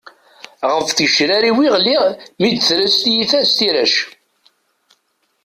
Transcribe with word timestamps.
Ɣef 0.73 0.87
tgecrar-iw 0.89 1.57
i 1.65 1.67
ɣliɣ, 1.75 2.03
mi 2.39 2.49
d-tres 2.55 2.95
tyita 3.01 3.39
s 3.49 3.51
tirac. 3.57 3.95